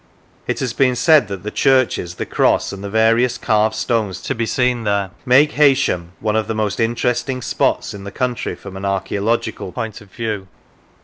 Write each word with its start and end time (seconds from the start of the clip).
It 0.47 0.59
has 0.61 0.73
been 0.73 0.95
said 0.95 1.27
that 1.27 1.43
the 1.43 1.51
churches, 1.51 2.15
the 2.15 2.25
cross, 2.25 2.73
and 2.73 2.83
the 2.83 2.89
various 2.89 3.37
carved 3.37 3.75
stones 3.75 4.19
to 4.23 4.33
be 4.33 4.47
seen 4.47 4.83
there, 4.83 5.11
make 5.27 5.51
Heysham" 5.51 6.13
one 6.19 6.35
of 6.35 6.47
the 6.47 6.55
most 6.55 6.79
interesting 6.79 7.43
spots 7.43 7.93
in 7.93 8.03
the 8.03 8.09
country 8.09 8.55
from 8.55 8.75
an 8.75 8.83
archaeological 8.85 9.71
point 9.71 10.01
of 10.01 10.11
view." 10.11 10.47